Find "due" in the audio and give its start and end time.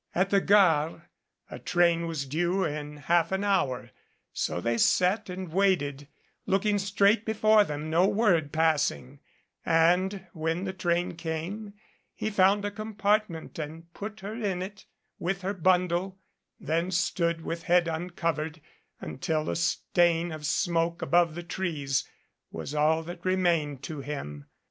2.25-2.63